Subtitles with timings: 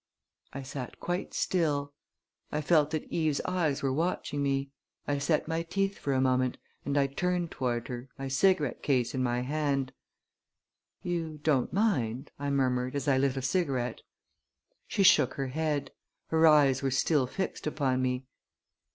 [0.51, 1.93] I sat quite still.
[2.51, 4.71] I felt that Eve's eyes were watching me.
[5.07, 9.13] I set my teeth for a moment; and I turned toward her, my cigarette case
[9.13, 9.93] in my hand.
[11.03, 14.01] "You don't mind?" I murmured as I lit a cigarette.
[14.87, 15.91] She shook her head.
[16.29, 18.25] Her eyes were still fixed upon me.